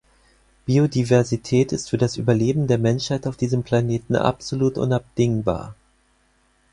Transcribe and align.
Biodiversität 0.65 1.71
ist 1.71 1.87
für 1.91 1.99
das 1.99 2.17
Überleben 2.17 2.65
der 2.65 2.79
Menschheit 2.79 3.27
auf 3.27 3.37
diesem 3.37 3.61
Planeten 3.61 4.15
absolut 4.15 4.79
unabdingbar. 4.79 5.75